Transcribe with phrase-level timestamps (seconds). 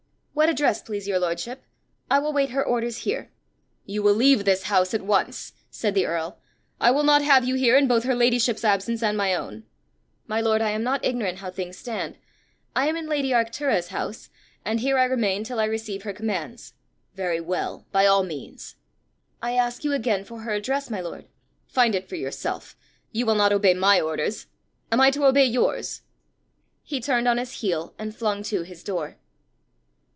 [0.33, 1.61] "What address, please your lordship?
[2.09, 3.29] I will wait her orders here."
[3.85, 6.39] "You will leave this house at once," said the earl.
[6.79, 9.65] "I will not have you here in both her ladyship's absence and my own."
[10.25, 12.17] "My lord, I am not ignorant how things stand:
[12.75, 14.29] I am in lady Arctura's house;
[14.65, 16.73] and here I remain till I receive her commands."
[17.13, 17.85] "Very well!
[17.91, 18.77] By all means!"
[19.43, 21.25] "I ask you again for her address, my lord."
[21.67, 22.75] "Find it for yourself.
[23.11, 24.47] You will not obey my orders:
[24.91, 26.01] am I to obey yours?"
[26.83, 29.17] He turned on his heel, and flung to his door.